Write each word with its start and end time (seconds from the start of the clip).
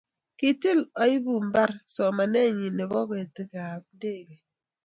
kiitil 0.37 0.79
iibu 1.05 1.33
mbar 1.47 1.71
somaneng'ing 1.95 2.75
nebo 2.77 2.99
ketekab 3.09 3.81
ndekee? 3.95 4.41